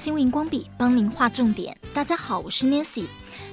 [0.00, 1.76] 新闻荧光笔帮您画重点。
[1.92, 3.04] 大家好，我是 Nancy，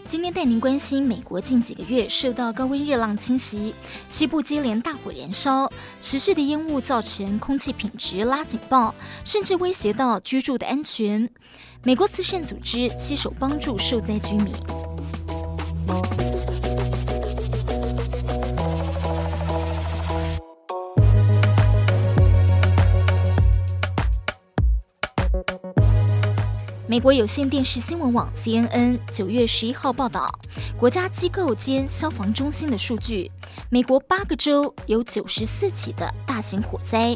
[0.05, 3.75] 今天带您关心美国近几个月受到高温热浪侵袭，
[4.09, 8.95] 西部接连大火燃烧，持续的烟雾造成空气品质拉警报，
[9.25, 11.29] 甚至威胁到居住的安全。
[11.83, 14.53] 美国慈善组织携手帮助受灾居民。
[26.89, 30.31] 美国有线电视新闻网 CNN 九月十一号报道，
[30.79, 33.29] 国家机构兼消防中心的数据，
[33.69, 37.13] 美国八个州有九十四起的大型火灾，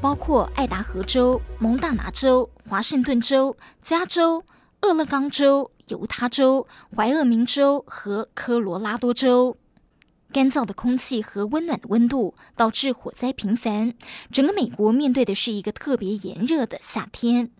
[0.00, 4.42] 包括爱达荷州、蒙大拿州、华盛顿州、加州、
[4.80, 9.56] 俄勒冈州、犹他州、怀俄明州和科罗拉多州。
[10.32, 13.94] 干燥的空气和温暖的温度导致火灾频繁。
[14.32, 17.50] 整个美国面对的是一个特别炎热的夏天。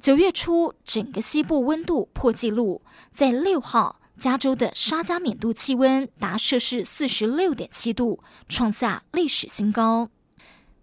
[0.00, 10.08] 九月初，整个西部温度破纪录，在六号，加州的沙加缅度气温达摄氏四十六点七度，创下历史新高。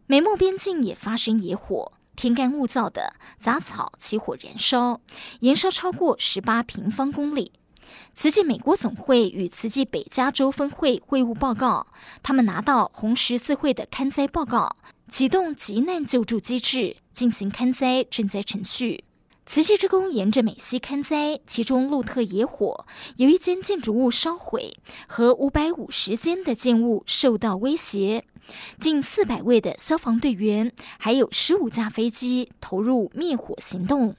[0.06, 5.02] 美墨边境也发生野火，天干物燥的杂草起火燃烧，
[5.42, 7.52] 燃烧超过十八平方公里。
[8.16, 11.88] 慈济美国总会与慈济北加州分会会务报告，
[12.22, 14.76] 他们拿到红十字会的勘灾报告，
[15.08, 19.04] 启动急难救助机制，进行勘灾赈灾程序。
[19.46, 28.24] 慈济之工沿着美西勘灾，其中路特野火有一间建筑物烧毁，和五百五十间的建物受到威胁，
[28.80, 34.16] 近四百位的消防队员，还有十五架飞机投入灭火行动。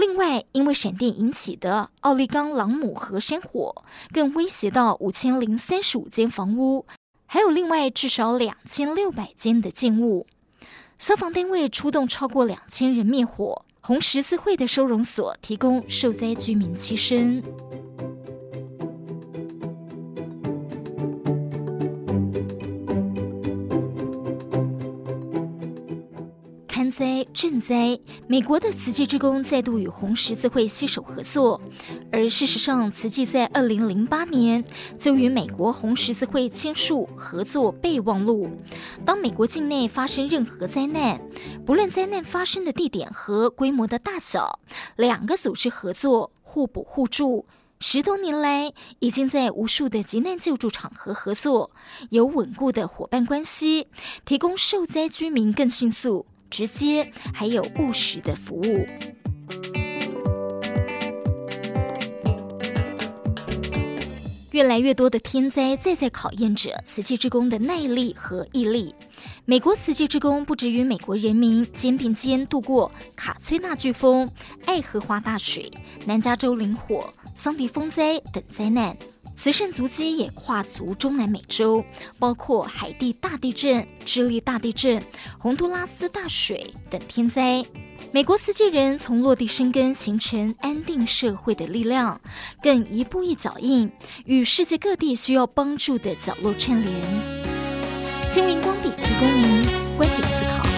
[0.00, 3.84] 另外，因为闪电引起的奥利冈朗姆河山火，
[4.14, 6.86] 更威胁到五千零三十五间房屋，
[7.26, 10.26] 还有另外至少两千六百间的建物。
[10.98, 17.42] 消防单位出动超过两千人灭火，红十字会的收容所提供受灾居民栖身。
[26.90, 31.60] 灾赈灾，美国的慈济志工再度与红十字会携手合作。
[32.10, 34.64] 而事实上，慈济在二零零八年
[34.98, 38.48] 就与美国红十字会签署合作备忘录。
[39.04, 41.20] 当美国境内发生任何灾难，
[41.64, 44.58] 不论灾难发生的地点和规模的大小，
[44.96, 47.46] 两个组织合作，互补互助。
[47.82, 51.70] 十多年来，已经在无数的急难救助场合合作，
[52.10, 53.86] 有稳固的伙伴关系，
[54.26, 56.26] 提供受灾居民更迅速。
[56.50, 58.86] 直接还有务实的服务。
[64.50, 68.94] 越来越多的天灾再在考验着瓷器之工的耐力和毅力。
[69.44, 74.30] 美国瓷器之工不止与美国人民肩并肩度过卡崔娜飓风、
[74.66, 75.70] 爱荷华大水、
[76.04, 78.96] 南加州林火、桑迪风灾等灾难。
[79.40, 81.82] 慈善足迹也跨足中南美洲，
[82.18, 85.02] 包括海地大地震、智利大地震、
[85.38, 87.64] 洪都拉斯大水等天灾。
[88.12, 92.20] 美国慈济人从落地生根，形成安定社会的力量，
[92.62, 93.90] 更一步一脚印，
[94.26, 96.94] 与世界各地需要帮助的角落串联。
[98.28, 99.64] 新闻光笔提供您
[99.96, 100.69] 观点思考。